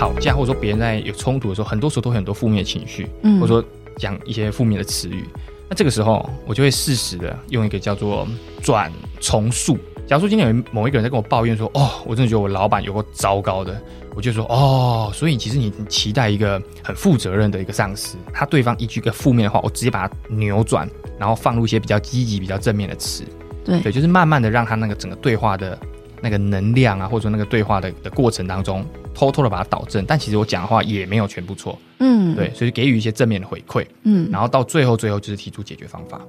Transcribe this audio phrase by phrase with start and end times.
[0.00, 3.62] 吵架，或者说别人在有冲突的时候，很多时候都会很多负面的情绪，嗯，或者说
[3.98, 5.26] 讲一些负面的词语。
[5.68, 8.26] 那这个时候，我就会适时的用一个叫做
[8.62, 8.90] 转
[9.20, 9.76] 重塑。
[10.06, 13.78] 假如说今天有某一个人在跟我抱怨说：“哦，我真的觉得我老板有够糟糕的。”
[14.16, 23.22] 我就说：“哦，所以其实你期待一个很负责任的一个上司，他对方一句个负面的话，我直接把它扭转，然后放入一些比较积极、比较正面的词。
[23.66, 25.78] 对，对，就是慢慢的让他那个整个对话的
[26.22, 28.82] 那个能量啊，或者说那个对话的的过程当中，
[29.14, 30.04] 偷偷的把它导正。
[30.06, 31.78] 但其实我讲的话也没有全部错。
[31.98, 33.86] 嗯，对，所以给予一些正面的回馈。
[34.04, 36.20] 嗯，然后到最后，最后就是提出解决方法。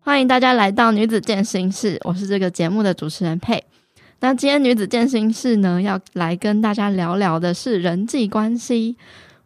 [0.00, 3.64] 欢迎大家来到女子健心室，我是这个节目的主持人佩。
[4.20, 8.96] 那今天女子健心室呢，要来跟大家聊聊的是人际关系。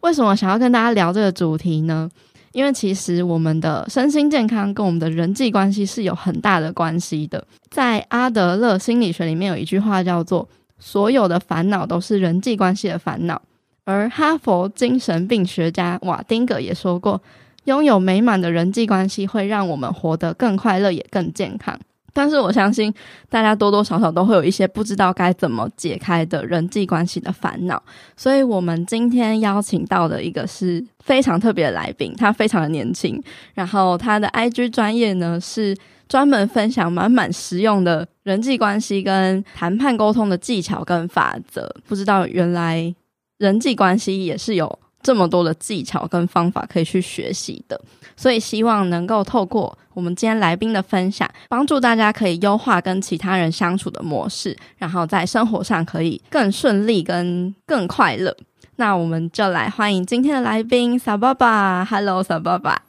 [0.01, 2.09] 为什么想要跟大家聊这个主题呢？
[2.51, 7.45] 因为其实我们的身心健康跟我们的人际关系是有很大的关系的。
[7.69, 10.47] 在阿德勒心理学里面有一句话叫做
[10.79, 13.41] “所有的烦恼都是人际关系的烦恼”，
[13.85, 17.21] 而哈佛精神病学家瓦丁格也说过。
[17.65, 21.79] 拥有美满的人际关系会让我们活得更快乐，也更健康。
[22.13, 22.93] 但是我相信
[23.29, 27.81] 大家多多少少都会有一些不知道该怎么解开的人际关系的烦恼。
[28.17, 33.21] 所以，我们今天邀请到的一个是非常特别的来宾，他非常的年轻，
[33.53, 35.75] 然后他的 IG 专业呢是
[36.07, 41.73] 专门分享满满实用的人际关系跟谈判沟通的技巧跟法则。
[41.87, 42.93] 不知道原来
[43.37, 44.79] 人际关系也是有。
[45.03, 47.79] 这么多的技巧跟方法可以去学习的，
[48.15, 58.35] 所以希望能够透过我们今天来宾的分享，帮助大家可以优化跟其他人相处的模式，然后在生活上可以更顺利跟更快乐。
[58.77, 62.81] 那我们就来欢迎今天的来宾傻爸爸，Hello，傻爸爸。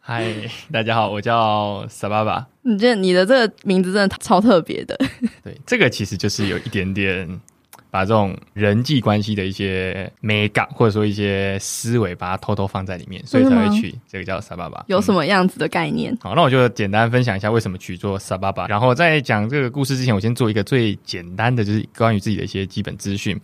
[0.00, 0.26] 嗨，
[0.72, 2.46] 大家好，我叫傻爸爸。
[2.62, 4.98] 你觉得你的这个名字真的超特别的？
[5.44, 7.40] 对，这个其实就是有一点点。
[7.90, 14.84] 把这种人际关系的一些美感，或者说一些思维，把它偷偷放在里面，所以才会取这个叫“沙爸爸”。
[14.88, 16.12] 有什么样子的概念？
[16.14, 18.66] 嗯、好，那我就简单分享一下为什么取做“沙爸爸”。
[18.68, 23.38] 然后在讲这个故事之前，我先做一个最简单的，就是关于自己的一些基本资讯。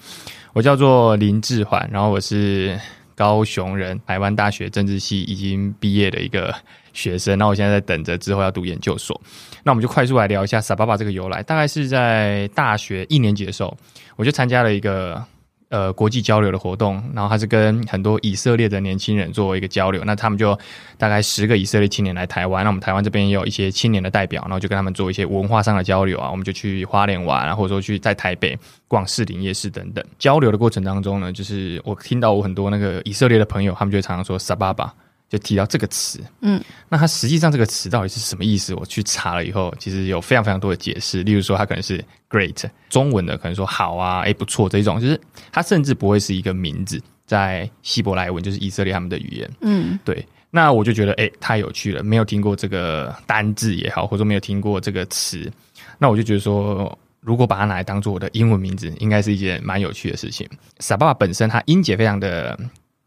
[0.52, 2.78] 我叫做林志环，然后我是
[3.16, 6.54] 高雄人，台湾大学政治系已经毕业的一个
[6.92, 7.36] 学生。
[7.36, 9.20] 那我现在在等着之后要读研究所。
[9.64, 11.42] 那我们就快速来聊一下“傻爸爸”这个由来。
[11.42, 13.76] 大概是在大学一年级的时候。
[14.18, 15.22] 我就参加了一个
[15.68, 20.02] 呃国际交流的活动，然后他是跟很多以色列的年轻人做一个交流。
[20.04, 20.58] 那他们就
[20.98, 26.30] 大概十个以色列青年来台湾，那我们台湾这边也有一些青年的代表，然后就跟他们做一些文化上的交流啊。
[26.30, 30.04] 我们就去花莲玩，或者说去在台北逛士林夜市等等。
[30.18, 34.92] 交流的过程当中呢，就是我听到我很多那个以色列的朋友，他们就常常说“萨爸爸”。
[35.28, 38.72] 就提到这个词，嗯，那它实际上这个词到底是什么意思？
[38.74, 41.24] 我去查了以后，其实有非常非常多的解释。
[41.24, 45.20] 例如说，它可能是 great，中文的可能说好啊，诶，不错这一种，就是
[45.50, 50.24] 它甚至不会是一个名字，在希伯来文就是以色列他们的语言，嗯，对。
[50.48, 55.50] 那我就觉得，诶，太有趣了，没有听过这个单字也好，或者说没有听过这个词，
[55.98, 60.48] 那我就觉得说，如果把它拿来当做我的英文名字，应该是一件蛮有趣的事情。
[60.78, 62.56] 萨爸爸本身它音节非常的。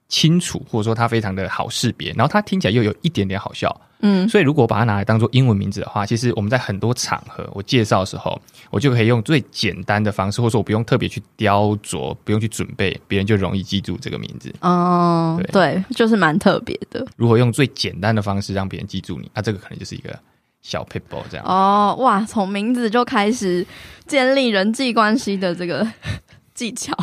[0.10, 14.52] 清楚，或者说它非常的好识别，然后它听起来又有一点点好笑，嗯，所以如果把它拿来当做英文名字的话，其实我们在很多场合我介绍的时候，我就可以用最简单的方式，或者说我不用特别去雕琢，不用去准备，别人就容易记住这个名字。
[14.62, 17.06] 哦，对，对，就是蛮特别的。
[17.16, 20.18] 如何用最简单的方式让别人记住你，那这个可能就是一个
[20.64, 21.46] 小 people 这样。
[21.46, 23.64] 哦，哇，从名字就开始
[24.08, 25.88] 建立人际关系的这个
[26.56, 26.98] 技巧。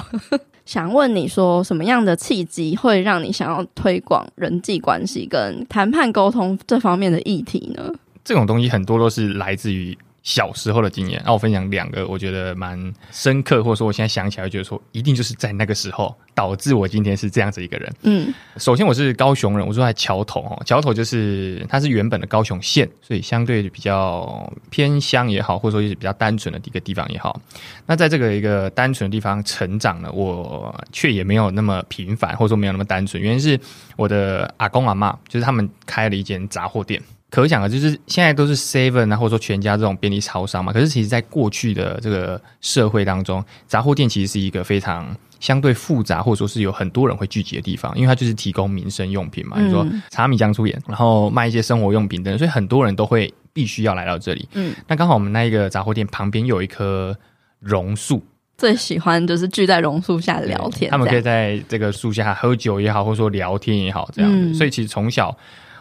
[0.66, 7.94] 想问你说，什么样的契机会让你想要推广人际关系跟谈判沟通这方面的议题呢？
[8.24, 9.96] 这种东西很多都是来自于。
[10.26, 17.94] 小时候的经验，那我分享两个，我觉得蛮深刻，或者说我现在想起来，觉得说一定就是在那个时候导致我今天是这样子一个人。
[18.02, 27.40] 嗯，首先我是高雄人，我住在桥头哦，桥头就是它是原本的高雄县，所以相对比较偏乡也好，或者说也是比较单纯的一个地方也好。
[27.86, 33.22] 那在这个一个单纯的地方成长呢，我却也没有那么平凡，或者说没有那么单纯。
[33.22, 33.56] 原因是
[33.94, 37.00] 我的阿公阿嬷，就是他们开了一间杂货店。
[37.28, 40.72] 可想而知，就是现在都是 Seven 啊，或者说全家这种便利超商嘛。
[40.72, 49.60] 可是其实，在过去的这个社会当中，杂货店其实是一个非常相对复杂，或者说是有很多人会聚集的地方，因为它就是提供民生用品嘛。
[49.60, 54.48] 你、嗯、说茶米酱醋盐，然后卖一些生活用品等等，所以很多人都会必须要来到这里。
[54.52, 57.14] 嗯，那刚好我们那一个杂货店旁边有一棵
[57.58, 58.24] 榕树，
[58.56, 64.38] 最喜欢就是聚在榕树下聊天，他们可以在这个树下喝酒也好，或者说聊天也好，这样子。
[64.38, 65.36] 嗯、所以其实从小。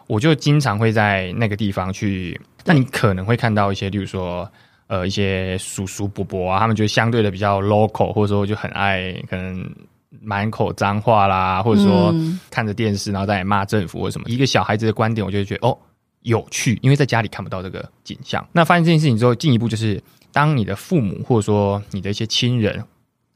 [0.08, 4.50] 我就经常会在那个地方去，那你可能会看到一些，例如说，
[4.88, 9.68] 呃一些叔叔伯伯啊，他们就相对的比较 local，或者说就很爱可能
[10.22, 12.14] 满口脏话啦，或者说
[12.52, 14.30] 看着电视然后在骂政府或什么。
[14.30, 15.78] 一个小孩子的观点，我就会觉得哦
[16.22, 18.48] 有趣，因为在家里看不到这个景象。
[18.52, 22.84] 那发现这件事情之后，进一步就是当你的父母或者说你的一些亲人。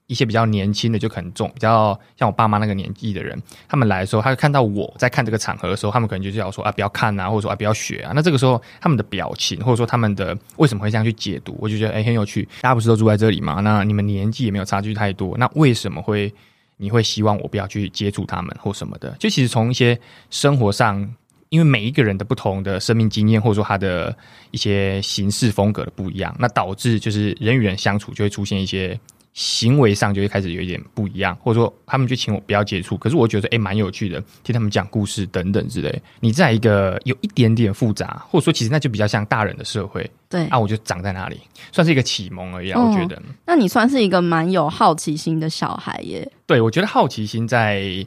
[0.09, 8.11] 一些比较年轻的就可能重，比较像我爸妈那个年纪的人，他们来的时候，他看到我在看这个场合的时候，他们可能就是要说啊，不要看啊，或者说啊，不要学啊。
[8.15, 12.41] 那这个时候，他们的表情或者说他们的为什么会这样去解读，我就觉得哎、很有趣。
[12.61, 13.61] 大家不是都住在这里吗？
[13.61, 16.33] 那你们年纪也没有差距太多，那为什么会
[16.77, 19.15] 你会希望我不要去接触他们或什么的？
[19.19, 19.95] 就其实从一些
[20.31, 21.07] 生活上，
[21.49, 24.17] 因为每一个人的不同的生命经验，或者说他的
[24.49, 28.99] 一些行事风格的不一样，那导致就是人与人相处就会出现一些。
[29.39, 36.01] 行为上就会开始有一点不一样，或者说他们就请我不要接触，可是我觉得诶蛮、欸、有趣的，听他们讲故事等等之类。
[36.19, 41.39] 你在一个有一点点复杂，或者说其实那就比较像大人的社会，对啊，我就长在那里，
[41.71, 42.81] 算是一个启蒙而已、啊。
[42.81, 46.29] 我觉得、嗯，那你算是一个蛮有好奇心的小孩耶。
[46.45, 48.05] 对，我觉得好奇心在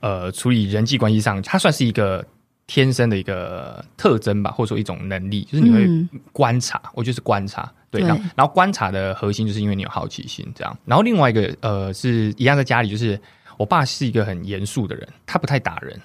[0.00, 2.22] 呃处理人际关系上，它算是一个。
[2.66, 5.86] 天生的一个特征吧，或者说一种能力，就是你会
[6.32, 6.80] 观察。
[6.84, 8.08] 嗯、我就是观察，对。
[8.08, 10.76] 然后，然后观察的核心就是因为你有好奇心，这样。
[10.84, 13.20] 然后另外一个，呃，是一样在家里，就是
[13.56, 16.00] 我爸是一个很严肃的人，他不太打人，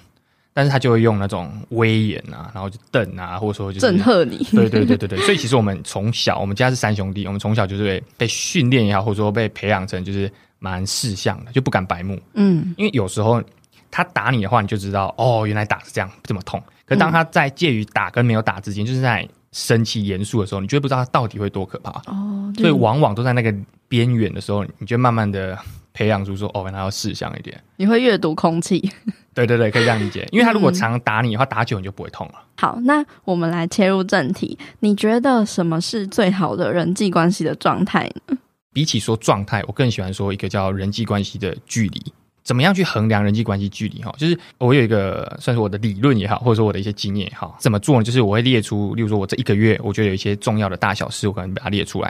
[0.54, 4.38] 但是他就会用那种威严啊，然后就瞪啊，或者说就是震慑你。
[4.52, 5.20] 对对对对对。
[5.20, 12.20] 所以其实我们从小，我们家是三兄弟，我们从小就是被被训练也好，或者说被培养成就是蛮识相的，就不敢白目。
[12.34, 13.44] 嗯，因为有时候。
[13.92, 16.62] 他打你的话，你就知道哦，原来打是这样这么痛。
[16.86, 22.54] 可当他在介于打跟没有打之间，嗯、就是在生气严肃的时候，你就会不知道他到底会多可怕哦。
[22.58, 23.54] 所以往往都在那个
[23.88, 25.58] 边缘的时候，你就慢慢的
[25.94, 27.62] 培养出说哦，原来要试想一点。
[27.78, 28.92] 你会阅读空气，
[29.34, 30.28] 对对对，可以这样理解。
[30.32, 32.36] 因为他如果常打你的话，打久你就不会痛了。
[32.58, 34.58] 好，那我们来切入正题。
[34.82, 38.38] 你觉得什么是最好的人际关系的状态呢？
[38.72, 42.14] 比起说状态，我更喜欢说一个叫人际关系的距离。
[42.50, 44.02] 怎么样去衡量人际关系距离？
[44.02, 48.04] 哈，就是我有一个算是我的理论也好，或者说我的一些经验也好，怎么做呢？
[48.04, 52.10] 就是我会列出，例如说我这一个月，我觉得有一些重要的大小事，我可能把它列出来。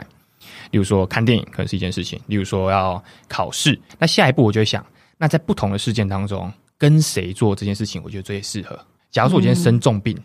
[0.70, 4.82] 例如说看电影可能是一件事情，例如说要考试，那下一步我就会想，
[5.18, 8.80] 那在不同的事件当中，跟谁做这件事情，我觉得最适合。
[9.10, 10.24] 假如说我今天生重病，嗯、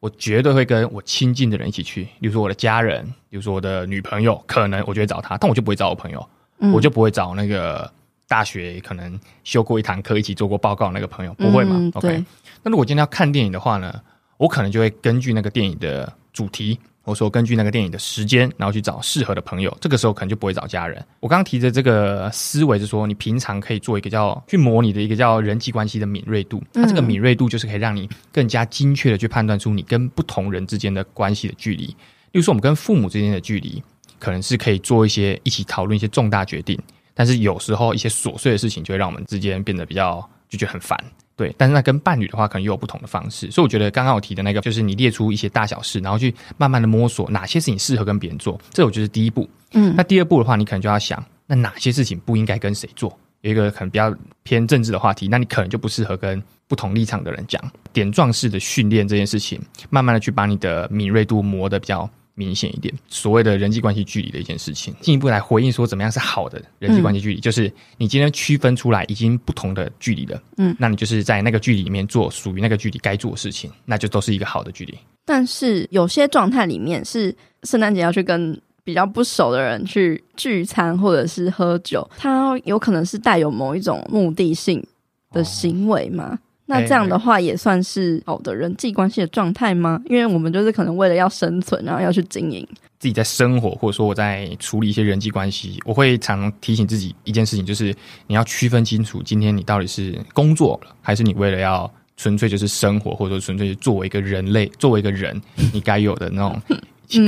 [0.00, 7.88] 我绝对会跟我亲近的人一起去，例如说我的家人，比如说我的女朋友，可能我就会找她，但我就不会找我朋友，嗯、我就不会找那个。
[8.32, 11.76] 大学可能修过一堂课，一起做过报告那个朋友不会嘛？
[11.78, 12.24] 嗯，OK。
[12.62, 14.00] 那如果今天要看电影的话呢，
[14.38, 19.76] 我可能就会根据那个电影的主题，或者说根据那个电影的时间，然后去找适合的朋友。
[19.82, 21.04] 这个时候可能就不会找家人。
[21.20, 26.62] 我刚刚提的这个思维是说，你平常可以做一个叫去模拟的一个叫人际关系的敏锐度。
[26.72, 31.84] 那这个敏锐度就是可以让你更加精确的去判断出你跟不同人之间的关系的距离。
[31.84, 33.82] 例如说，我们跟父母之间的距离，
[34.18, 36.80] 可能是可以做一些一起讨论一些重大决定。
[37.14, 40.98] 但是有时候一些琐碎的事情就会让我们之间变得比较就觉得很烦，
[41.36, 41.54] 对。
[41.58, 43.50] 但是那跟伴侣的话，可能又有不同的方式。
[43.50, 49.48] 所以我觉得刚刚我提的那个，就是你列出一些大小事，然后去慢慢的摸索哪些事情适合跟别人做，这我觉得是第一步。
[49.72, 53.16] 嗯，那第二步的话，你可能就要想，那哪些事情不应该跟谁做？
[53.40, 57.60] 有一个可能比较偏政治的话题，那你可能就不适合跟不同立场的人讲。
[57.92, 59.60] 点状式的训练这件事情，
[59.90, 62.08] 慢慢的去把你的敏锐度磨得比较。
[62.34, 74.98] 明显一点，所谓的人际关系距离的一件事情，进一步来回应说怎么样是好的人际关系距离，嗯、就是你今天区分出来已经不同的距离了，嗯，那你就是在那个距离里面做属于那个距离该做的事情，那就都是一个好的距离。
[75.24, 77.34] 但是有些状态里面是
[77.64, 84.84] 圣诞节要去跟比较不熟的人去聚餐或者是喝酒，它有可能是带有某一种目的性
[85.30, 86.30] 的行为吗？
[86.32, 86.38] 哦
[86.72, 90.00] 那这样的话也算是好的人际关系的状态吗？
[90.06, 92.66] 因为我们就是可能为了要生存，然后要去经营
[92.98, 97.94] 自己在生活，或者说我在处理一些人际关系，我会常常提醒自己一件事情，就是
[98.26, 105.40] 你要区分清楚，今天你到底是工作了，还是你为了要纯粹就是生活，或者说纯粹作为一个人类， 作为一个人，
[105.72, 106.60] 你该有的那种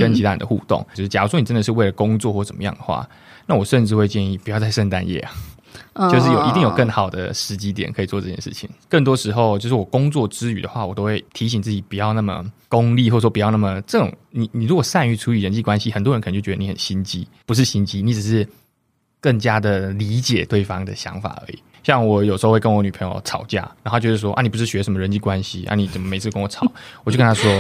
[0.01, 0.81] 跟其他人的互动。
[0.81, 3.09] 嗯、就是假如说你真的是为了工作或怎么样的话，
[3.47, 5.33] 那我甚至会建议不要在圣诞夜啊。
[6.11, 8.69] 就是有一定有更好的时机点可以做这件事情。
[8.89, 14.13] 更多时候，就是我工作之余的话，我都会提醒自己不要那么功利，或者说不要那么这种。
[14.31, 18.47] 你你如果善于处理人际关系，很多人可能就觉得你很心机，不是心机，你只是
[19.21, 21.59] 更加的理解对方的想法而已。
[21.83, 26.67] 像我有时候会跟我女朋友吵架，然后就是说啊，你不是学什么人际关系啊，你怎么每次跟我吵？
[27.05, 27.51] 我就跟她说。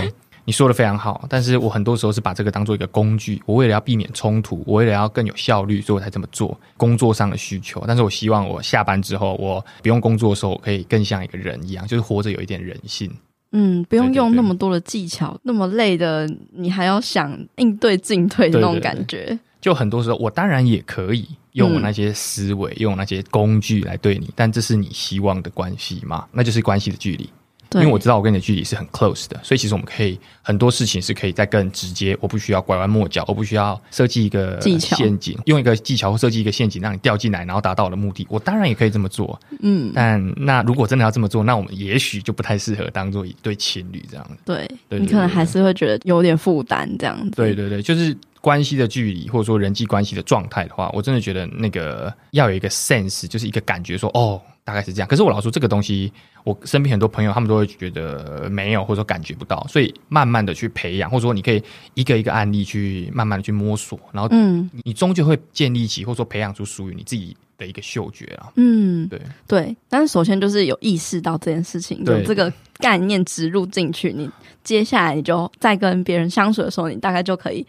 [0.45, 3.43] 你说的非常好，但是我很多时候是把这个当做一个工具。
[3.47, 6.59] 我为了要避免冲突，我为了要更有效率，所以我才这么做。
[6.77, 13.11] 工作上的需求，但是我希望我下班之后，我不用工作的时候，我可以更像一个人一样，就是活着有一点人性。
[13.53, 19.39] 嗯，不用用那么多的技巧，对对对，那么累的，你还要想应对进退的那种感觉。
[19.61, 26.27] 就很多时候，我当然也可以用我那些思维、嗯、用那些工具来对你，但这是你希望的关系吗？
[26.33, 27.31] 那就是关系的距离。
[27.75, 38.27] 因为我知道我跟你的距离是很 close 的，所以其实我们可以很多事情是可以再更直接，我不需要拐弯抹角，我不需要设计一个陷阱，用一个技巧或设计一个陷阱让你掉进来，然后达到我的目的。
[38.31, 44.37] 我当然也可以这么做，嗯，但那如果真的要这么做，那我们也许就不太适合当做一对情侣这样子。
[44.45, 47.31] 对，你可能还是会觉得有点负担这样子。
[47.37, 54.41] 对对对，就是关系的距离或者说人际关系的状态的话，我真的觉得那个要有一个 sense，就是一个感觉说哦。
[54.65, 56.11] 大概是这样，可是我老说这个东西，
[56.43, 68.51] 我身边很多朋友他们都会觉得没有，或者说感觉不到，所以慢慢的去培养，或者说你可以一个一个案例去慢慢的去摸索，然后嗯，你终究会建立起或者说培养出属于你自己的一个嗅觉啊。
[68.57, 74.31] 嗯，对对，但是首先就是有意识到这件事情，有这个概念植入进去，你
[74.63, 77.67] 接下来你就在跟别人相处的时候，你大概就可以，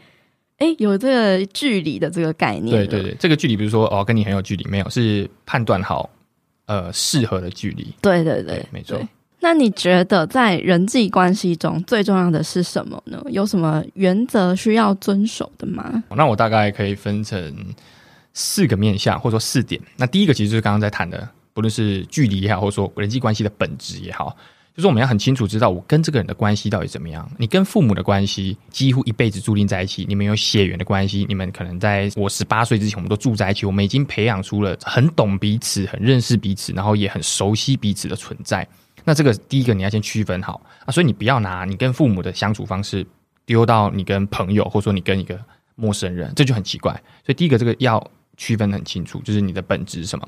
[0.59, 2.87] 哎，有这个距离的这个概念。
[2.87, 6.09] 对对对，这个距离比如说哦，跟你很有距离，没有，是判断好。
[6.65, 7.93] 呃，适合的距离。
[8.01, 8.99] 对对对，对没错。
[9.41, 13.21] 那你觉得在人际关系中最重要的是什么呢？
[13.29, 16.03] 有什么原则需要遵守的吗？
[16.15, 17.55] 那我大概可以分成
[18.33, 19.79] 四个面向，或者说四点。
[19.97, 24.35] 那第一个其实就是刚刚在谈的，不论是距离也好，或者说人际关系的本质也好。
[24.75, 27.25] 就是我们要很清楚知道我跟这个人的关系到底怎么样。
[27.37, 38.67] 你跟父母的关系几乎一辈子注定在一起，你们有血缘的关系，你们可能在我十八岁之前我们都住在一起，我们已经培养出了很懂彼此、很认识彼此，然后也很熟悉彼此的存在。
[39.05, 43.07] 那这个第一个你要先区分好啊，所以你不要拿你跟父母的相处方式
[43.45, 45.39] 丢到你跟朋友，或者说你跟一个
[45.75, 46.91] 陌生人，这就很奇怪。
[47.25, 48.05] 所以第一个这个要。
[48.37, 50.27] 区分得很清楚，就是你的本质是什么。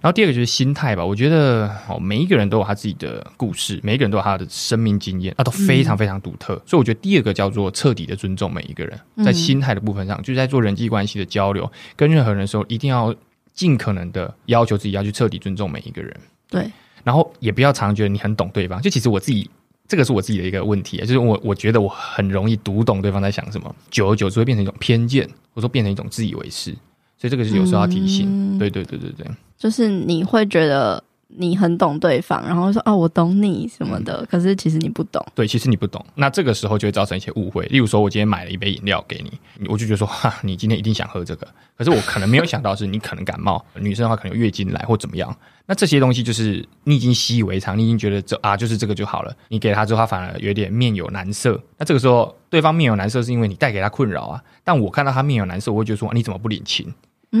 [0.00, 1.04] 然后第二个就是心态吧。
[1.04, 6.54] 我觉得哦，每一个人都有他自己的故事，每一个人都有他的生命经验，那都非常非常独特。
[6.54, 6.62] 嗯。
[6.66, 13.14] 所以我觉得第二个叫做彻底的尊重每一个人，在心态的部分上，就是在做人际关系的交流，跟任何人的时候，一定要
[13.54, 16.14] 尽可能的要求自己要去彻底尊重每一个人。
[16.48, 16.70] 对，
[17.04, 18.80] 然后也不要常觉得你很懂对方。
[18.82, 19.48] 就其实我自己，
[19.86, 26.74] 这个是我自己的一个问题，就是我我觉得我很容易读懂对方在想什么，久而久之会变成一种偏见，或者说变成一种自以为是。
[27.22, 29.24] 所以这个是有时候要提醒，嗯、对对对对对，
[29.56, 35.24] 就是你会觉得你很懂对方，然后说哦，我懂你什么的，嗯，可是其实你不懂。
[35.32, 37.64] 对，其实你不懂，那这个时候就会造成一些误会。
[37.66, 41.46] 例如说，我今天买了一杯饮料给你，我就觉得说哈，你今天一定想喝这个，
[41.78, 45.32] 可是我可能没有想到是你可能感冒，女生的话可能有月经来或怎么样。
[45.64, 49.32] 那这些东西就是你已经习以为常，你已经觉得这啊就是这个就好了。
[49.46, 51.58] 你给他之后，他反而有点面有难色。
[51.78, 54.42] 那这个时候，对方面有难色是因为你带给他困扰啊。
[54.64, 56.92] 但我看到他面有难色，我会觉得说，啊，你怎么不领情？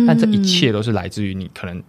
[0.06, 1.82] 但这一切都是来自于你可能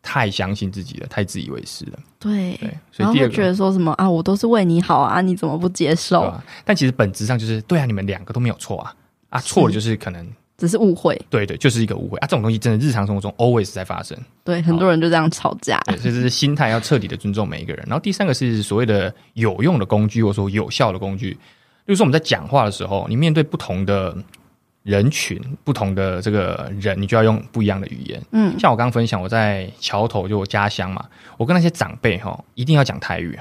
[0.00, 1.98] 太相信自己了，太自以为是了。
[2.20, 6.20] 对，对，所以第二个觉得说什么啊，我都是为你好啊，你怎么不接受？
[6.20, 8.94] 啊、但其实本质上就是，对啊，你们两个都没有错啊，
[9.30, 10.24] 啊，错的就是可能
[10.56, 11.20] 只是误会。
[11.28, 14.16] 对对，就是一个误会啊，这种东西真的日常生活中 always 在发生。
[14.44, 15.80] 对，很多人就这样吵架。
[15.86, 17.84] 对，所以这是心态要彻底的尊重每一个人。
[17.88, 21.32] 然后第三个是所谓的有用的工具，或者说有效的工具，
[21.86, 24.16] 就是说我们在讲话的时候，你面对不同的。
[24.88, 28.22] 人群不同的这个人，你就要用不一样的语言。
[28.32, 31.04] 嗯，像我刚刚分享，我在桥头，就我家乡嘛，
[31.36, 33.38] 我跟那些长辈哈，一定要讲台语，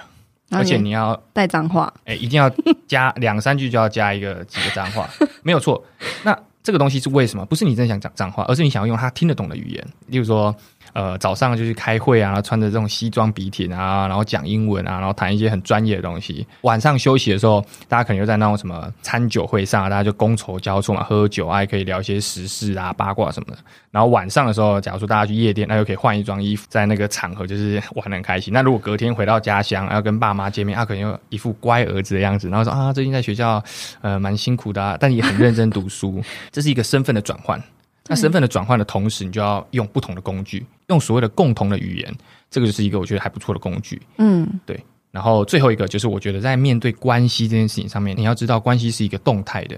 [0.52, 2.52] 而且你要带脏话，哎，一定要
[2.86, 5.10] 加 两三句就要加一个几个脏话，
[5.42, 5.82] 没有错。
[6.24, 7.46] 那这个东西是为什么？
[7.46, 10.54] 不是你真的想讲脏话，而是你想要用他听得懂的语言，例如说。
[10.94, 16.46] 呃，早上就去开会啊，穿着这种西装笔挺啊，然后讲英文啊，然后谈一些很专业的东西。
[16.62, 23.58] 晚上休息的时候，大家可能又在那种什么餐酒会上，大家就觥筹交错嘛，喝酒啊，还可以聊一些时事啊、八卦什么的。
[23.92, 28.54] 然后晚上的时候，假如说大家去夜店，那又可以换一装衣服，在那个场合就是玩得很开心。
[28.54, 33.64] 那如果隔天回到家乡，要跟爸妈见面，他可能又一副乖儿子的样子，然后说啊，最近在学校
[34.02, 36.22] 呃蛮辛苦的啊，但也很认真读书。
[36.52, 37.62] 这是一个身份的转换。
[38.10, 42.16] 那身份的转换的同时，你就要用不同的工具，用所谓的共同的语言，
[42.50, 44.02] 这个就是一个我觉得还不错的工具。
[44.18, 44.80] 嗯，对。
[45.12, 49.78] 然后最后一个就是，我觉得在面对关系这件事情上面，你要知道关系是一个动态的。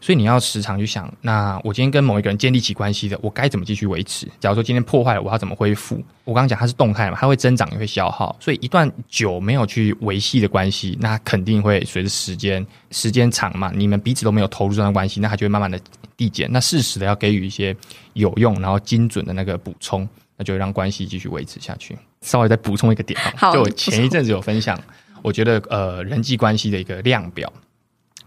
[0.00, 4.28] 所以你要时常去想，那我今天跟某一个人建立起关系的，我该怎么继续维持？
[4.38, 5.96] 假如说今天破坏了，我要怎么恢复？
[6.22, 15.80] 我刚刚讲它是动态嘛，它会增长也会消耗，所以一段久没有去维系的关系，那肯定会随着时间时间长嘛，你们彼此都没有投入这段关系，那它就会慢慢的
[16.16, 16.48] 递减。
[16.52, 17.74] 那适时的要给予一些
[18.12, 21.98] 有用然后精准的那个补充，那就让关系继续维持下去。
[22.22, 23.20] 稍微再补充一个点，
[23.52, 24.80] 就我前一阵子有分享，
[25.20, 27.52] 我觉得呃人际关系的一个量表。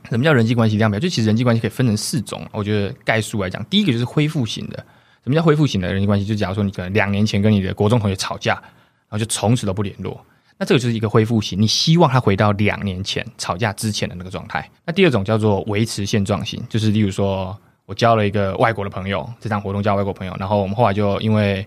[0.10, 1.00] 什么叫人际关系量表？
[1.00, 2.46] 就其实人际关系可以分成四种。
[2.52, 4.78] 我觉得概述来讲，第一个就是恢复型的。
[5.24, 6.26] 什么叫恢复型的人际关系？
[6.26, 10.20] 就假如说你可能两年前跟你的国中同学吵架，然后就从此都不联络，
[10.58, 14.68] 那这个就是一个恢复型，你希望他回到两年前吵架之前的那个状态。
[14.84, 21.66] 那第二种叫做维持现状型，就是例如说我交了一个外国的朋友，这场活动交外国朋友，然后我们后来就因为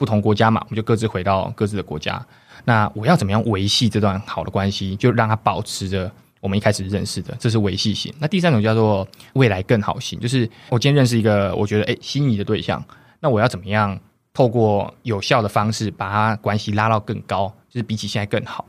[0.00, 2.24] 不同国家嘛，我们就各自回到各自的国家。
[2.64, 8.10] 那我要怎么样维系这段好的关系，就让它保持着我们一开始认识的，这是维系型。
[8.18, 12.82] 那第三种叫做未来更好型，就是我今天认识一个我觉得诶心仪的对象，
[13.20, 14.00] 那我要怎么样
[14.32, 18.64] 透过有效的方式把他关系拉到更高，就是比起现在更好。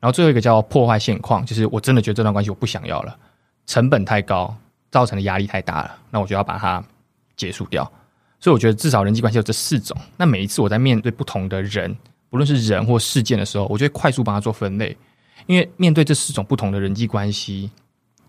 [0.00, 3.16] 然后最后一个叫破坏现况，就是我真的觉得这段关系我不想要了，
[3.66, 4.52] 成本太高，
[4.90, 6.82] 造成的压力太大了，那我就要把它
[7.36, 7.88] 结束掉。
[8.42, 9.96] 所以我觉得至少人际关系有这四种。
[10.16, 11.96] 那每一次我在面对不同的人，
[12.28, 14.96] 不论是人或事件的时候，我就会快速帮他做分类。
[15.46, 17.70] 因为面对这四种不同的人际关系，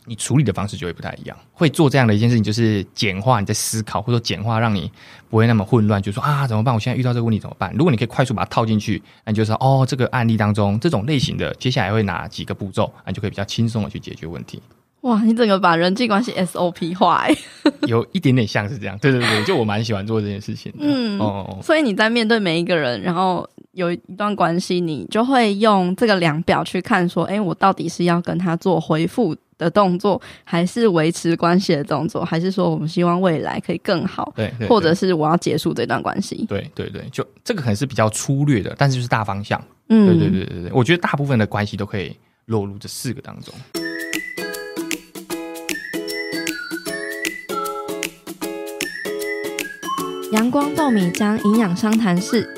[0.06, 1.36] 你处理的方式就会不太一样。
[1.52, 4.92] 会做这样的一件事情，就是简化你在思考，或者说简化让你
[5.32, 6.00] 不会那么混乱。
[6.00, 6.76] 就说啊，怎么办？
[6.76, 7.74] 我现在遇到这个问题怎么办？
[7.74, 14.62] 如果你可以快速把它套进去，那你就说哦，这个案例当中这种类型的，接下来会哪几个步骤，那你就可以比较轻松的去解决问题。
[15.04, 17.36] 哇，你整个把人际关系 SOP 化，哎，
[17.88, 20.80] 有一点点像是这样，对对对，就我蛮喜欢做这件事情的。
[20.82, 34.32] 嗯，哦，所以你在面对每一个人，然后有一段关系，你就会用这个量表去看，说，哎，我到底是要跟他做回复的动作，还是维持关系的动作，还是说我们希望未来可以更好？
[34.38, 36.46] 对，或者是我要结束这段关系？
[36.48, 39.62] 对对对，就这个可能是比较粗略的，但是就是大方向。
[39.90, 43.54] 嗯，对对对对对，我觉得大部分的关系都可以落入这四个当中。
[50.34, 52.50] 阳光豆米浆营养商谈室，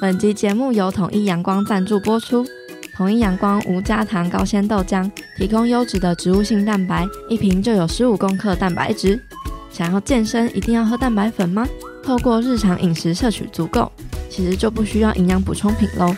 [0.00, 2.46] 本集节目由统一阳光赞助播出。
[2.94, 9.20] 统一阳光无加糖高纤豆浆，提供优质的植物性蛋白，一瓶就有十五公克蛋白质。
[9.68, 11.66] 想要健身，一定要喝蛋白粉吗？
[12.04, 13.90] 透过日常饮食摄取足够，
[14.30, 16.14] 其实就不需要营养补充品喽。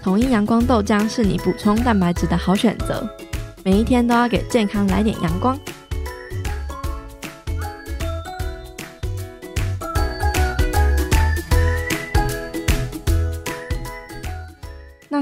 [0.00, 3.04] 统一阳光豆浆是你补充蛋白质的好选择。
[3.64, 5.58] 每一天都要给健康来点阳光。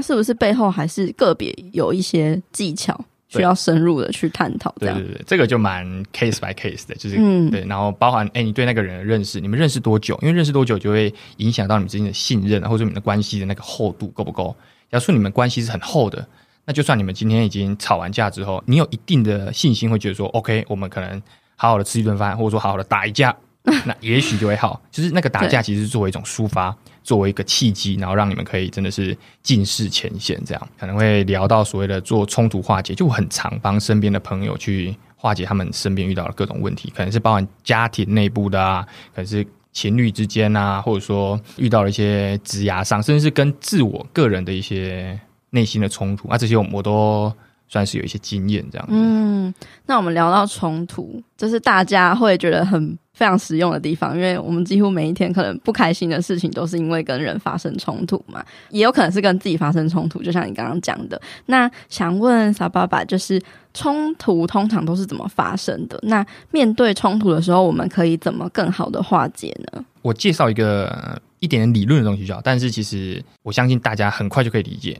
[0.09, 4.73] 是不是背后还是个别有一些技巧需要深入的去探讨？
[4.79, 10.17] 对对对，这个就蛮 case by case 的，就是、嗯、对，然后包含哎，你对那个人的认识，你们认识多久？
[10.23, 14.55] 因为认识多久就会影响到你们之间的信任，或者说你们的关系的那个厚度够不够？
[14.91, 16.27] 假如说你们关系是很厚的，
[16.65, 21.21] 那就算你们今天已经吵完架之后，你有一定的信心，会觉得说 OK，我们可能
[21.55, 23.35] 好好的吃一顿饭，或者说好好的打一架。
[23.85, 38.85] 那也许就会好，就是那个打架其实是作为一种抒发，作为一个契机，然后让你们可以真的是尽释前嫌，这样可能会聊到所谓的做冲突化解，就很常帮身边的朋友去化解他们身边遇到的各种问题，可能是包含家庭内部的啊，
[39.15, 47.33] 可能是情侣之间啊，或者说遇到了一些职涯上，甚至是跟自我个人的一些内心的冲突啊，这些我我都。
[47.69, 48.93] 算是有一些经验这样子。
[48.93, 49.53] 嗯，
[49.85, 60.21] 那我们聊到冲突，这是大家会觉得很非常实用的地方，因为我们几乎每一天可能不开心的事情都是因为跟人发生冲突嘛，也有可能是跟自己发生冲突。
[60.23, 63.41] 就像你刚刚讲的，那想问傻爸爸，就是
[63.73, 65.99] 冲突通常都是怎么发生的？
[66.03, 69.85] 那面对冲突的时候，我们可以怎么更好的化解呢？
[70.01, 74.97] 我介绍一个一点点理论的东西就好，但是其实我相信大家很快就可以理解。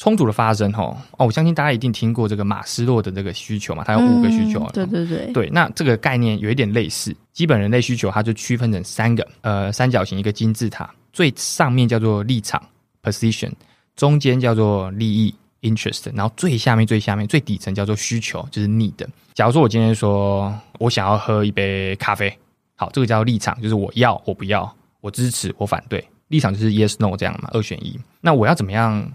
[0.00, 12.62] 冲突的发生，吼哦，我相信大家一定听过这个马斯洛的这个需求嘛，它有五个需求，嗯，对对对，对，那这个概念有一点类似，基本人类需求，它就区分成三个，呃，三角形一个金字塔，最上面叫做立场
[13.02, 13.52] （position），
[13.94, 19.06] 中间叫做利益 （interest），然后最下面最下面最底层叫做需求，就是 need。
[19.34, 22.34] 假如说我今天说我想要喝一杯咖啡，
[22.74, 28.00] 好，这个叫立场，就是我要我不要，我支持我反对，立场就是 yes no 这样嘛，二选一。
[28.22, 29.06] 那我要怎么样？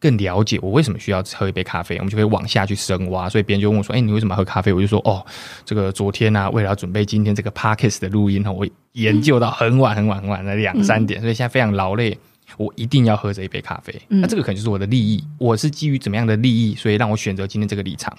[0.00, 3.28] 更了解我为什么需要喝一杯咖啡，我们就可以往下去深挖。
[3.28, 5.24] 所以别人就问我说：“哎，你为什么喝咖啡？”我就说：“哦，
[5.64, 12.16] 这个昨天呢、啊，为了要准备今天这个 podcast 的录音哈，我研究到很晚很晚很晚的两三点，所以现在非常劳累，
[12.56, 13.94] 我一定要喝这一杯咖啡。
[14.08, 18.16] 那这个可能就是我的利益，我是基于怎么样的利益，所以让我选择今天这个立场。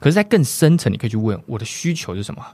[0.00, 2.44] 可是，在更深层，你可以去问我的需求是什么？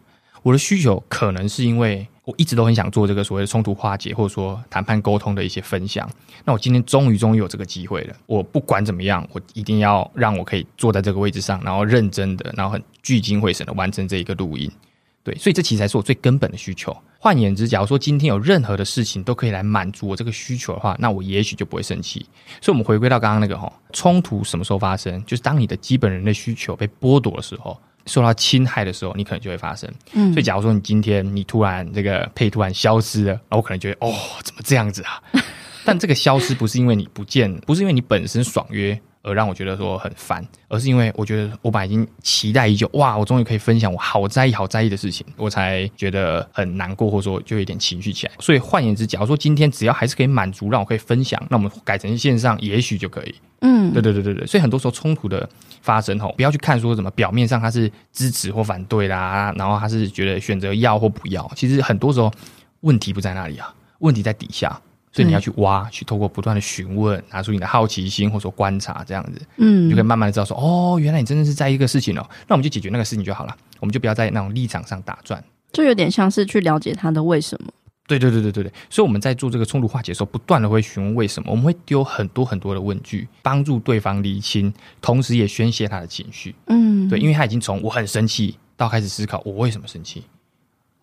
[0.44, 2.06] 我的需求可能是因为。
[2.26, 6.08] 我一直都很想做这个所谓的冲突化解，或者说谈判沟通的一些分享。
[6.42, 8.16] 那我今天终于终于有这个机会了。
[8.24, 14.72] 我不管怎么样，我一定要让我可以坐在这个位置上，然后认真的，然后很聚精会神的完成这一个录音。
[15.22, 16.96] 对，所以这其实才是我最根本的需求。
[17.18, 22.24] 换言之，假如说今天有任何的事情都可以来满足我这个需求的话，那我也许就不会生气。
[22.62, 25.22] 所以，我们回归到刚刚那个哈，冲突什么时候发生？
[25.26, 27.78] 就是当你的基本人类需求被剥夺的时候。
[28.06, 29.90] 受到侵害的时候，你可能就会发生。
[30.12, 35.22] 嗯，所以假如说你今天你突然这个配突然消失了，然后我可能觉得哦，怎么这样子啊？
[35.84, 48.32] 但这个消失不是因为你不见，不是因为你本身爽约，而让我觉得说很烦，而是因为我觉得我本来已经期待已久，哇，我终于可以分享我好在意、好在意的事情，我才觉得很难过，或者说就有点情绪起来。
[48.38, 53.34] 所以换言之，假如说今天只要还是可以满足，让我可以分享，那我们改成线上，也许就可以。
[53.62, 54.46] 嗯，对对对对对。
[54.46, 55.48] 所以很多时候冲突的
[55.80, 62.30] 发生吼，不要去看说什么表面上他是支持或反对啦，然后他是觉得选择要或不要，其实很多时候
[62.80, 64.78] 问题不在那里啊，问题在底下。
[65.14, 77.70] 所以你要去挖，嗯、去透过不断的询问，拿出你的好奇心，或者说观察这样子，嗯，你就可以慢慢的知道说，哦，原来你真的是在意一个事情哦，那我们就解决那个事情就好了，我们就不要在那种立场上打转，就有点像是去了解他的为什么。
[78.06, 86.54] 对对对对对对，所以我们在做这个冲突化解的时候，不断的会询问为什么，我们会丢很多很多的问句，帮助对方理清，同时也宣泄他的情绪。
[86.66, 90.22] 嗯，对，因为他已经从我很生气到开始思考我为什么生气。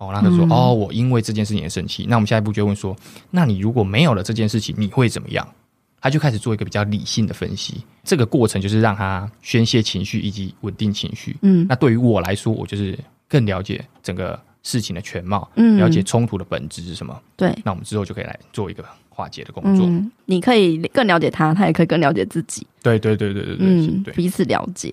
[0.02, 2.96] 哦，那他说：“嗯、哦，我因为这件事情而生气。”那我们下一步就问说
[3.30, 5.48] ：“那你如果没有了这件事情，你会怎么样？”
[6.02, 7.76] 他就开始做一个比较理性的分析。
[8.04, 11.38] 这个过程就是让他宣泄情绪以及稳定情绪。
[11.44, 12.98] 嗯，那对于我来说，我就是
[13.30, 17.16] 更了解整个事情的全貌，嗯，了解冲突的本质是什么。
[17.38, 19.86] 对，那我们之后就可以来做一个化解的工作。
[19.86, 22.66] 嗯，你可以更了解他，他也可以更了解自己。
[22.82, 24.92] 对对对对对对，嗯，对，彼此了解。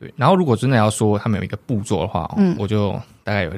[0.00, 2.90] 对，然后如果真的要说他们有一个步骤的话，嗯，我就
[3.22, 3.52] 大概有。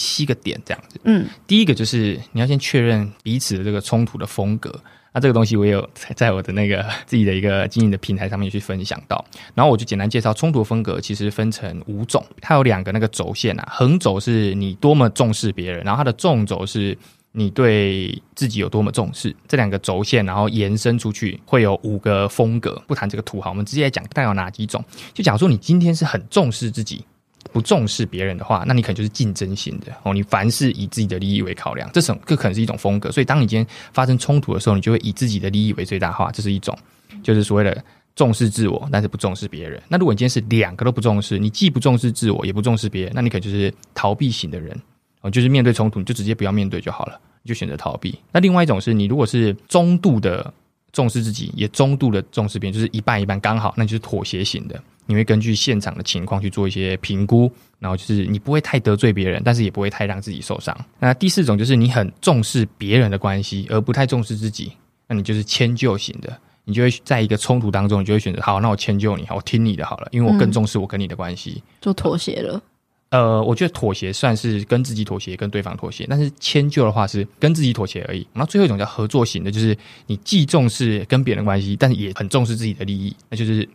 [0.00, 4.74] 七个点这样子，嗯，第一个就是你要先确认彼此的这个冲突的风格，
[5.12, 5.86] 那这个东西我也有
[6.16, 9.22] 在我的那个自己的一个经营的平台上面去分享到，
[9.54, 16.96] 然后我就简单介绍冲突风格其实分成五种，它有两个那个轴线啊，横轴是你多么重视别人，然后它的纵轴是
[17.32, 24.82] 你对自己有多么重视，这两个轴线然后延伸出去会有五个风格，不谈这个图哈，我们直接来讲大概有哪几种，
[25.12, 27.04] 就假如说你今天是很重视自己。
[27.52, 30.14] 不重视别人的话，那你可能就是竞争型的哦。
[30.14, 33.10] 你凡事以自己的利益为考量，这种这可能是一种风格。
[33.10, 36.76] 所以，当你今天发生冲突的时候，你就会以自己的利益为最大化，这是一种，
[37.22, 37.84] 就是所谓的
[38.14, 39.82] 重视自我，但是不重视别人。
[39.88, 44.78] 那如果你今天是两个都不重视，你既不重视自我，也不重视别人，那你可能就是逃避型的人
[45.20, 45.30] 哦。
[45.30, 48.18] 就是面对冲突，你就直接不要面对就好了，你就选择逃避。
[48.32, 50.52] 那另外一种是你如果是中度的
[50.92, 54.80] 重视自己，也中度的重视别人，就是一半一半刚好，那就是妥协型的。
[55.06, 60.76] 你会根据现场的情况去做一些评估，然后就是你不会太得罪别人，但是也不会太让自己受伤。
[60.98, 64.72] 那第四种就是你很重视别人的关系，而不太重视自己，
[65.08, 66.36] 那你就是迁就型的。
[66.66, 72.62] 你就会在一个冲突当中，你就会选择好，那我迁就你，好，我听你的好了，因为我更重视我跟你的关系，就妥协了。
[73.08, 78.24] 呃，我觉得妥协算是跟自己妥协，跟对方妥协，但是迁就的话是跟自己妥协而已。
[78.32, 83.68] 然后最后一种叫合作型的，就是你既重视跟别人的关系，但是也很重视自己的利益，那就是。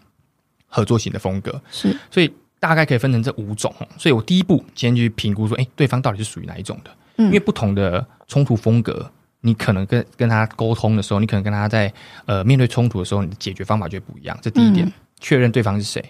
[0.76, 3.74] 合作型的风格是，所以大概可以分成这五种。
[3.98, 6.92] 所以我第一步先去评估说，哎，对方到底是属于哪一种的？
[7.16, 9.10] 嗯，因为不同的冲突风格，
[9.40, 11.94] 你可能跟跟他沟通的时候，你可能跟他在
[12.26, 14.38] 呃面对冲突的时候，你的解决方法就会不一样。
[14.42, 16.04] 这第一点，确认对方是谁。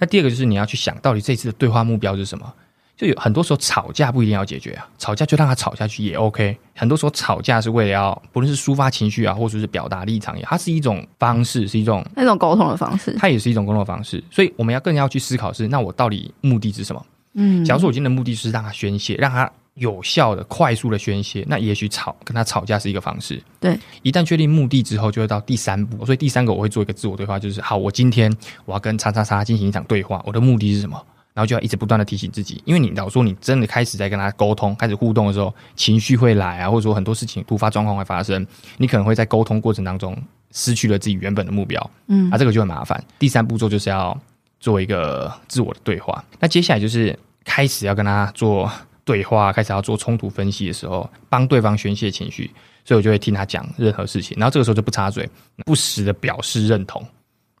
[0.00, 2.52] 那第二个就是你要去想到底这次的对话目标是什么。
[2.98, 6.58] 就有很多时候吵架不一定要解决啊，吵架就让他吵下去也 OK。
[6.74, 14.22] 很多时候吵架是为了要不论是抒发情绪啊，或者是表达立场也，它是一种方式，是一种那种沟通的方式，它也是一种沟通的方式。
[14.32, 17.06] 所以我们要更要去思考是，那我到底目的是什么？
[17.34, 23.40] 嗯，假如说我今天的目的是让他宣泄，让他有效的、快速的宣泄，那也许吵跟他吵架是一个方式。
[23.60, 26.04] 对，一旦确定目的之后，就会到第三步。
[26.04, 31.00] 所以第三个我会做一个自我对话，就是好，我今天我要跟叉叉叉进行一场对话，我的目的是什么？
[31.38, 38.44] 然后就要一直不断的提醒自己，因为你老说你真的开始在跟他沟通、开始互动的时候，情绪会来啊，或者说很多事情突发状况会发生，
[38.76, 40.20] 你可能会在沟通过程当中
[40.50, 43.00] 失去了自己原本的目标，嗯，啊，这个就很麻烦。
[43.20, 44.20] 第三步骤就是要
[44.58, 48.68] 做一个自我的对话，那接下来就是开始要跟他做
[49.04, 52.50] 对话，开始要做冲突分析的时候，帮对方宣泄情绪，
[52.84, 55.30] 所以我就会听他讲任何事情，然后这个时候就不插嘴，
[55.64, 57.00] 不时的表示认同。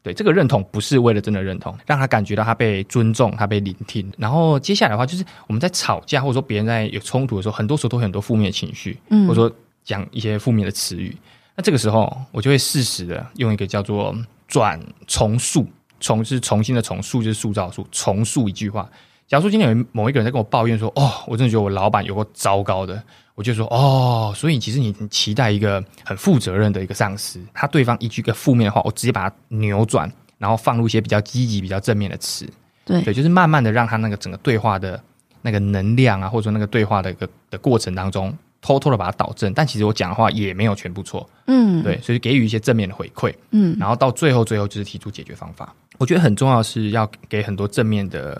[0.08, 4.10] 对，这个认同不是为了真的认同，让他感觉到他被尊重，他被聆听。
[4.16, 11.14] 然后接下来的话，就是我们在吵架或者说别人在有冲突的时候，很多时候都会很多负面的情绪，嗯，或者说讲一些负面的词语。
[11.54, 14.16] 那这个时候，我就会适时的用一个叫做
[14.46, 15.66] 转重塑，
[16.00, 18.88] 重是重新的重塑，就是塑造塑，重塑一句话。
[19.26, 23.02] 假如说今天有某一个人在跟我抱怨说：“哦，我真的觉得我老板有够糟糕的。”
[23.38, 32.44] 我就说：“哦，所以其实你期待一个很负责任的一个上司，他对方一句个负面的话，我直接把它扭转，然后放入一些比较积极、比较正面的词。
[32.84, 35.00] 对，对，就是慢慢的让他那个整个对话的
[35.40, 39.54] 那个能量啊，或者说那个对话的一个的过程当中，偷偷的把它导正。
[39.54, 41.24] 但其实我讲的话也没有全部错。
[41.46, 43.32] 嗯，对，所以给予一些正面的回馈。
[43.52, 45.72] 嗯，然后到最后，最后就是提出解决方法。
[45.98, 48.36] 我觉得很重要的是要给很多正面的。”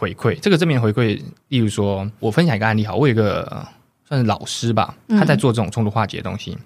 [0.00, 3.66] 回馈这个正面回馈，例如说，我分享一个案例，好，我有一个
[4.08, 6.56] 算是老师吧，他在做这种冲突化解的东西，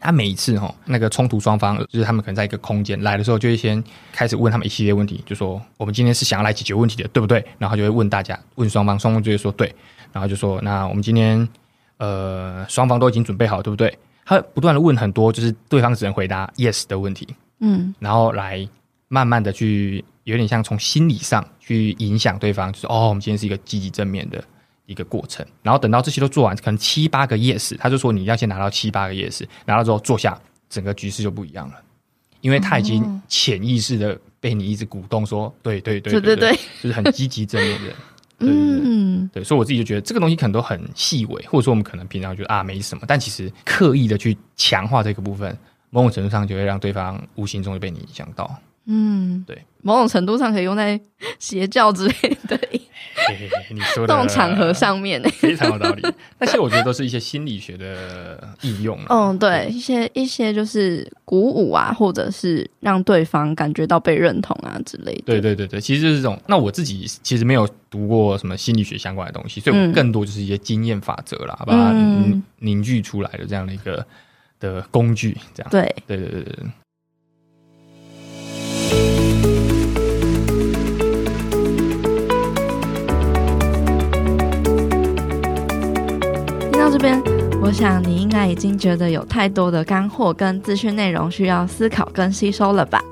[0.00, 7.44] 他每一次哈，那个冲突双方就是他们可能在一个空间来的时候，就会先开始问他们一系列问题，就说我们今天是想要来解决问题的，对不对？
[7.58, 9.72] 然后就会问大家，问双方，双方就会说对，
[10.12, 11.48] 然后就说那我们今天
[11.98, 13.96] 呃双方都已经准备好，对不对？
[14.24, 17.28] 他不断的问很多，就是对方只能回答 yes 的问题，
[17.60, 18.68] 嗯，然后来
[19.06, 24.42] 慢慢的去有点像从心理上去影响对方，就是哦，我们今天是一个积极正面的。
[24.86, 31.74] 一个过程，然后等到这些都做完，可能七八个 yes，他就说你要先拿到七八个 yes，拿到之后坐下，整个局势就不一样了，
[32.40, 37.94] 因为他已经潜意识的被你一直鼓动说，对对对对对对，就是很积极正面的，
[38.40, 45.56] 嗯，对，所以我自己就觉得这个东西可能都很细微，或者说我们可能平常觉得啊没什么，但其实刻意的去强化这个部分，
[45.88, 48.54] 某种程度上就会让对方无形中就被你影响到。
[48.86, 51.00] 嗯，对，某种程度上可以用在
[51.38, 52.60] 邪教之类的，
[53.70, 56.02] 你说的这种场合上面， 非常有道理。
[56.38, 58.98] 那些我觉得都是一些心理学的应用。
[59.08, 65.22] 嗯，对，一些一些就是鼓舞啊，或者是让对方感觉到被认同啊之类的。
[65.26, 66.40] 对对对对，其实就是这种。
[66.46, 71.92] 那我自己其实没有读过什么心理学相关的东西，所以我更多就是一些经验法则啦，把它
[72.58, 74.04] 凝聚出来的这样的一个
[74.60, 75.70] 的工具，这样。
[75.70, 76.66] 对对对对对。
[87.62, 93.02] 我想你应该已经觉得有太多的干货跟资讯内容需要思考跟吸收了吧？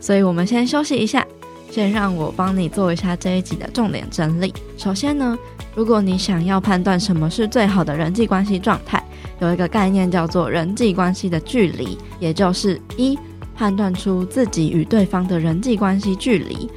[0.00, 1.26] 所以我们先休息一下，
[1.70, 4.54] 先让我帮你做一下这一集的重点整理。
[4.76, 5.36] 首先呢，
[5.74, 9.02] 如果你想要判断什么是最好的人际关系状态，
[9.40, 13.18] 有一个概念叫做人际关系的距离，也就是一。
[13.56, 16.70] 判断出自己与对方的人际关系距离。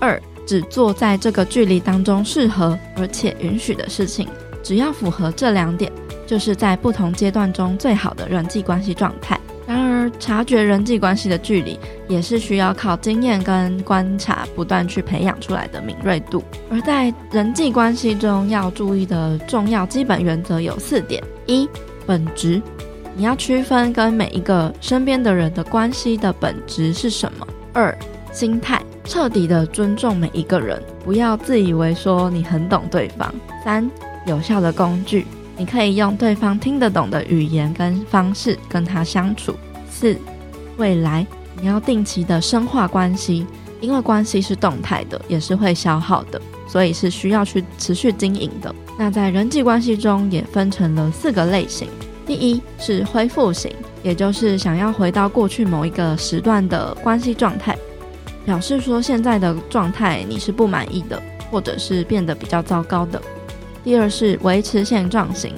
[0.00, 4.26] 二，只做在这个距离当中适合而且允许的事情。
[4.64, 5.92] 只要符合这两点，
[6.26, 9.38] 就是在不同阶段中最好的人际关系状态。
[9.66, 16.42] 然而，察觉人际关系的距离，也是需要靠经验跟观察不断去培养出来的敏锐度。
[16.70, 21.68] 而在人际关系中要注意的重要基本原则有四点：一，
[22.06, 22.60] 本质。
[23.16, 27.46] 你要区分跟每一个身边的人的关系的本质是什么。
[27.72, 27.96] 二、
[28.32, 33.32] 心态，彻底的尊重每一个人，不要自以为说你很懂对方。
[33.64, 33.88] 三、
[34.26, 39.54] 有效的工具，你可以用对方听得懂的语言跟方式跟他相处。
[39.90, 40.16] 四、
[40.76, 41.26] 未来，
[41.60, 43.46] 你要定期的深化关系，
[43.80, 48.74] 因为关系是动态的，也是会消耗的，所以是需要去持续经营的。
[48.98, 51.88] 那在人际关系中也分成了四个类型。
[52.26, 53.70] 第一是恢复型，
[54.02, 57.76] 也就是想要回到过去某一个时段的关系状态，
[58.46, 63.20] 表示说现在的状态你是不满意的，或者是变得比较糟糕的。
[63.84, 65.54] 第二是维持现状型，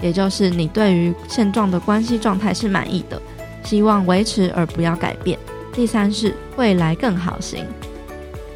[0.00, 3.20] 也就是你对于现状的关系状态是满意的，
[3.64, 5.38] 希望维持而不要改变。
[5.72, 7.66] 第三是未来更好型，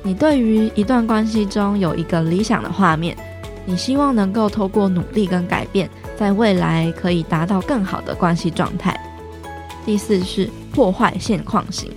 [0.04, 3.16] 你对于一段关系中有一个理想的画面，
[3.66, 5.90] 你希望能够透过努力跟改变。
[6.16, 8.98] 在未来可以达到更好的关系状态。
[9.86, 11.92] 第四是破坏现况型，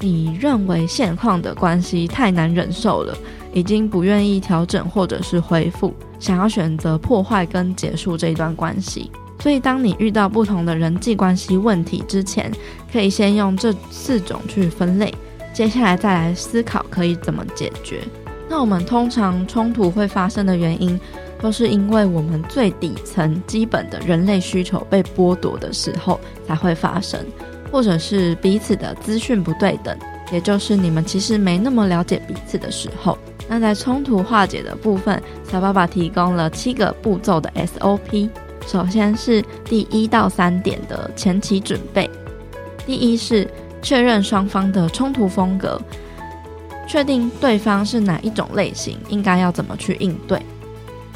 [0.00, 3.14] 你认为现况的关系太难忍受了，
[3.52, 9.10] 已经不愿意调整或者是恢复，想要选择破坏跟结束这一段关系。
[9.38, 12.50] 所以，当你遇到不同的人际关系问题之前，
[12.90, 15.14] 可以先用这四种去分类，
[15.52, 18.02] 接下来再来思考可以怎么解决。
[18.48, 20.98] 那我们通常冲突会发生的原因，
[21.38, 27.20] 都是因为我们最底层基本的人类需求被剥夺的时候才会发生，
[27.70, 29.96] 或者是彼此的资讯不对等，
[30.32, 33.18] 也就是你们其实没那么了解彼此的时候。
[33.48, 38.28] 那在冲突化解的部分，小爸爸提供了七个步骤的 SOP。
[38.66, 42.10] 首先是第一到三点的前期准备。
[42.84, 43.48] 第一是
[43.80, 45.80] 确认双方的冲突风格，
[46.88, 50.40] 确定对方是哪一种类型，应该要怎么去应对。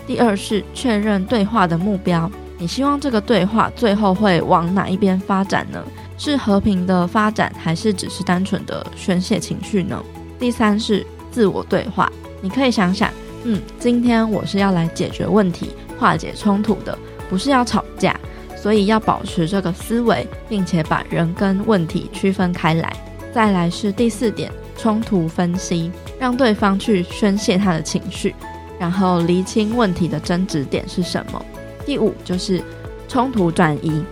[0.06, 5.82] 第二是确认对话的目标，你希望这个对话最后会往哪一边发展呢？
[6.16, 10.00] 是和平的发展，还是只是单纯的宣泄情绪呢？
[10.38, 12.10] 第三是自我对话，
[12.40, 13.10] 你可以想想，
[13.44, 16.98] 嗯，今天我是要来解决问题、化解冲突的，
[17.28, 18.18] 不是要吵架，
[18.56, 22.92] 所以要保持这个思维，并且把人跟问题区分开来。
[23.32, 28.34] 再来是第四点，冲突分析，让对方去宣泄他的情绪。
[28.78, 31.44] 然后厘清问题的争执点是什么。
[31.84, 32.62] 第五就是
[33.06, 34.02] 冲突转移，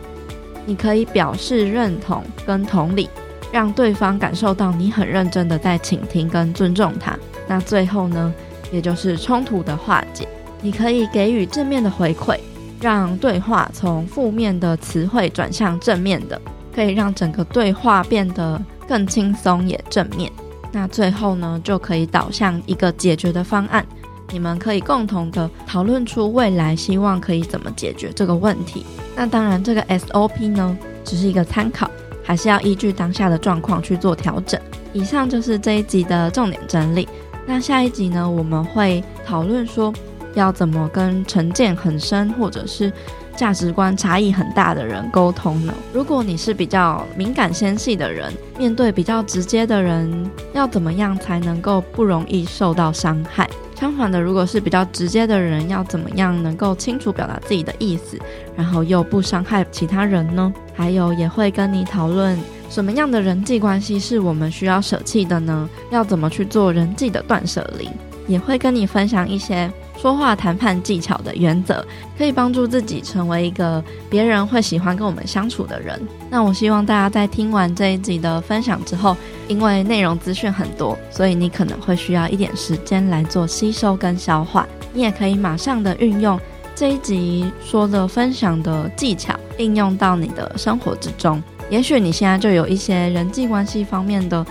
[0.66, 3.08] 你可以表示认同跟同理，
[3.50, 7.18] 让对方感受到你很认真的在倾听跟尊重他。
[7.48, 8.32] 那最后呢，
[8.70, 10.28] 也就是冲突的化解，
[10.60, 12.38] 你可以给予正面的回馈，
[12.80, 16.40] 让对话从负面的词汇转向正面的，
[16.74, 20.30] 可以让整个对话变得更轻松也正面。
[20.70, 23.84] 那最后呢，就可以导向一个解决的方案。
[24.30, 28.84] 你们可以共同的讨论出未来希望可以怎么解决这个问题。
[29.16, 31.90] 那当然，这个 SOP 呢，只是一个参考，
[32.22, 34.60] 还是要依据当下的状况去做调整。
[34.92, 37.08] 以上就是这一集的重点整理。
[37.50, 39.90] 那下一集呢，我们会讨论说
[40.34, 42.92] 要怎么跟成见很深或者是
[43.34, 45.72] 价值观差异很大的人沟通呢？
[45.90, 53.48] 如果你是比较敏感纤细的人，面对比较直接的人，要怎么样才能够不容易受到伤害？
[53.74, 58.18] 相反的，如果是比较直接的人，要怎么样能够清楚表达自己的意思，
[58.54, 60.52] 然后又不伤害其他人呢？
[60.74, 65.68] 还有也会跟你讨论什么样的人际关系是我们需要舍弃的呢？
[65.90, 67.88] 要怎么去做人际的断舍离？
[68.26, 69.70] 也会跟你分享一些。
[70.00, 71.84] 说话谈判技巧的原则，
[72.16, 76.00] 可以帮助自己成为一个别人会喜欢跟我们相处的人。
[76.30, 79.16] 那我希望大家在听完这一集的分享之后，
[79.48, 84.64] 因为内容资讯很多，所以你可能会需要一点时间来做吸收跟消化。
[84.92, 86.38] 你也可以马上的运用
[86.76, 91.42] 这一集说的分享的技巧，应用到你的生活之中。
[91.70, 94.44] 也许你现在就有一些人际关系方面的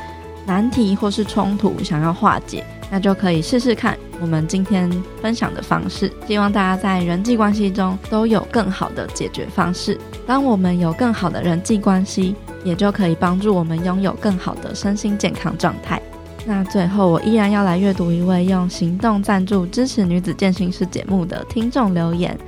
[0.46, 2.64] 难题或是冲突想要化解。
[2.90, 4.90] 那就可以试试看我们今天
[5.22, 10.00] 分享的方式，希望大家在人际关系中都有更好的解决方式。
[10.26, 16.02] 当我们有更好的人际关系，也就可以帮助我们拥有更好的身心健康状态。
[16.46, 22.40] 那最后，我依然要来阅读一位用行动赞助支持女子健心室节目的听众留言。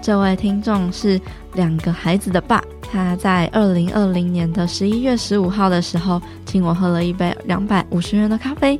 [0.00, 1.20] 这位听众是
[1.52, 8.78] 两个孩子的爸，他在二零二零年的十一月十五号的时候，请我喝了一杯两百五十元的咖啡。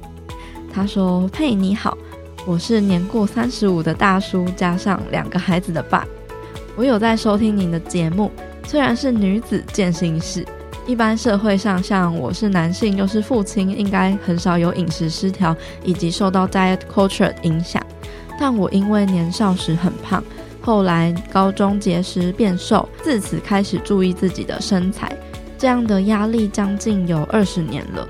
[0.71, 1.97] 他说：“佩，你好，
[2.45, 6.07] 我是年过三十五的大叔，加上两个孩子的爸。
[6.77, 8.31] 我有在收听您的节目，
[8.67, 10.45] 虽然是女子健行室，
[10.87, 17.83] 一般社会上像我是男性又是父亲，应该很少有饮食失调以及受到 diet culture 影响。
[18.39, 20.23] 但我因为年少时很胖，
[20.63, 25.15] 后来高中节食变瘦，自此开始注意自己的身材，
[25.59, 28.09] 这样的压力将近有二十年了。”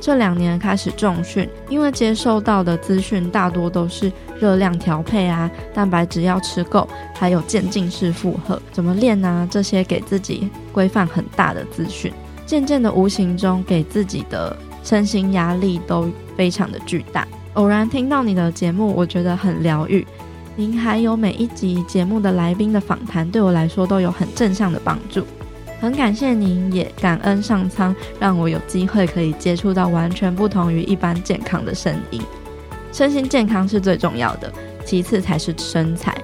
[0.00, 4.10] 这两年开始重训，因为接受到的资讯大多都是
[4.40, 9.46] 热量调配啊，蛋白质要吃够，还有渐进式负荷，怎么练啊？
[9.50, 12.10] 这些给自己规范很大的资讯，
[12.46, 17.28] 渐渐的无形中给自己的身心压力都非常的巨大。
[17.52, 20.06] 偶然听到你的节目，我觉得很疗愈。
[20.60, 25.24] 您还有每一集节目的来宾的访谈，对我来说都有很正向的帮助。
[25.80, 32.20] 很感谢您，也感恩上苍，让我有机会可以接触到完全不同于一般健康的声音。
[32.92, 34.52] 身心健康是最重要的，
[34.84, 36.14] 其次才是身材。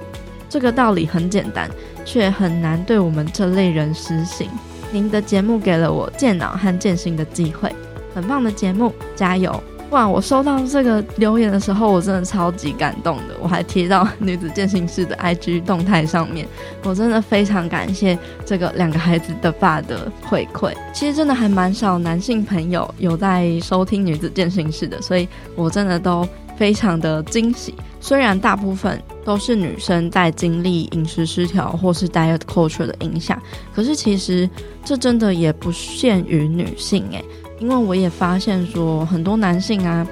[0.47, 1.67] 这个道理很简单，
[2.05, 4.47] 却很难对我们这类人实行。
[4.91, 7.75] 您的节目给了我健脑和健心的机会，
[8.13, 9.59] 很棒的节目，加油！
[9.91, 10.07] 哇！
[10.07, 13.35] 我收到这个留言的时候，我真的超级感动的。
[13.41, 16.45] 我还贴到女子健行室的 IG 动态上面，
[16.83, 20.73] 我真的非常感谢这个两个孩子的爸的回馈。
[20.93, 27.73] 其实真的还蛮少男性朋友有在收听女子健行室的，所以我真的都非常的惊喜。
[27.99, 33.41] 虽然大部分都是女生在经历饮食失调或是 diet culture 的影响，
[33.73, 34.49] 可是其实
[34.83, 37.23] 这真的也不限于女性诶。
[37.59, 40.05] 因为我也发现说，很多男性啊，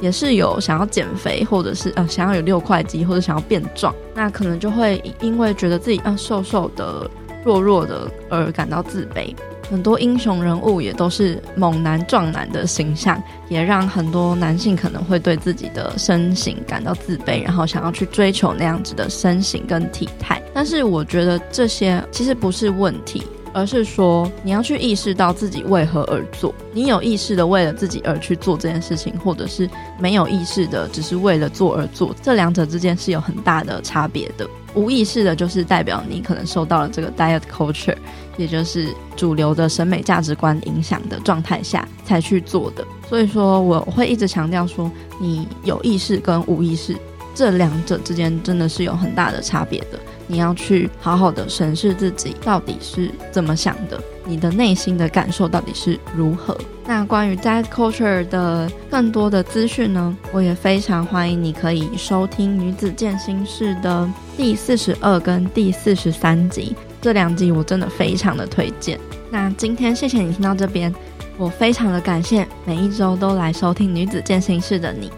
[0.00, 7.08] 也是有想要减肥，或者是呃想要有六块肌，或者想要变壮，那可能就会因为觉得自己啊瘦瘦的、
[7.44, 9.34] 弱弱的而感到自卑。
[9.70, 20.40] 很多英雄人物也都是猛男壮男的形象，也让很多男性可能会对自己的身形感到自卑，然后想要去追求那样子的身形跟体态。
[20.54, 23.22] 但是我觉得这些其实不是问题。
[23.58, 26.54] 而是说，你要去意识到自己为何而做。
[26.72, 29.68] 你有意识的为了自己而去做这件事情，或者是
[29.98, 34.48] 没有意识的只是为了做而做，这两者之间是有很大的差别的。
[34.74, 37.96] 无意识的，就是代表你可能受到了这个 diet culture，
[38.36, 42.86] 也就是主流的审美价值观影响的状态下才去做的。
[43.08, 44.88] 所以说，我会一直强调说，
[45.18, 46.94] 你有意识跟无意识
[47.38, 50.00] 这两者之间真的是有很大的差别的。
[50.26, 56.58] 你要去好好的审视自己到底是怎么想的，你的内心的感受到底是如何。
[56.84, 68.98] 那关于 diet culture 的更多的资讯呢，我也非常欢迎你可以收听女子健心室的第四十二跟第四十三集，这两集我真的非常的推荐。
[69.30, 70.92] 那今天谢谢你听到这边，
[71.36, 75.08] 我非常的感谢每一周都来收听女子健心室的你。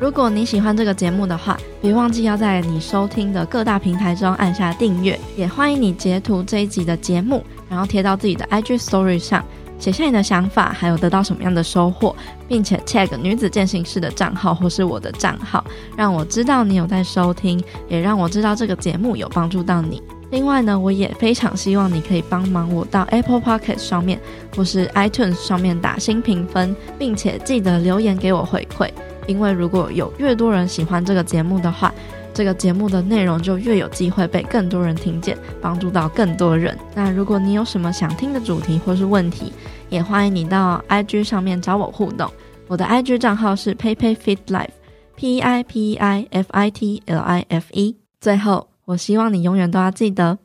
[0.00, 5.20] 如果你喜欢这个节目的话，别忘记要在你收听的各大平台中按下订阅。
[5.36, 9.44] 也欢迎你截图这一集的节目，然后贴到自己的 IG Story 上，
[9.78, 12.16] 写下你的想法，还有得到什么样的收获，
[12.48, 15.62] 并且 tag 女子健行室的账号或是我的账号，
[15.94, 20.02] 让我知道你有在收听，也让我知道这个节目有帮助到你。
[20.30, 24.18] 另外呢，我也非常希望你可以帮忙我到 Apple Pocket 上面
[24.56, 28.88] 或是 iTunes 上面打新评分，并且记得留言给我回馈。
[29.30, 31.94] 因为如果有越多人喜欢这个节目的话，
[32.34, 36.76] 这个节目的内容就越有机会被更多人听见，帮助到更多人。
[36.96, 39.52] 那如果你有什么想听的主题或是问题，
[39.88, 42.28] 也欢迎你到 IG 上面找我互动。
[42.66, 47.96] 我的 IG 账号是 peipei.fit.life，P I P I F I T L I F E。
[48.20, 50.36] 最后，我希望你永远都要记得，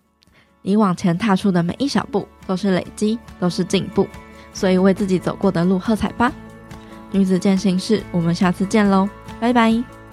[0.61, 4.07] 你往前踏出的每一小步都是累积，都是进步。
[4.53, 6.31] 所以为自己走过的路喝彩吧！
[7.11, 9.07] 女子健行室，我们下次见喽，
[9.39, 10.04] 拜拜。